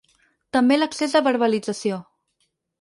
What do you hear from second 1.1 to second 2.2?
de verbalització.